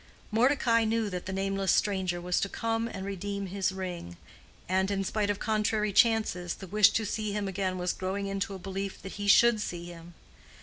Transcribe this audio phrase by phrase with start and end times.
[0.31, 4.17] Mordecai knew that the nameless stranger was to come and redeem his ring;
[4.67, 8.55] and, in spite of contrary chances, the wish to see him again was growing into
[8.55, 10.15] a belief that he should see him.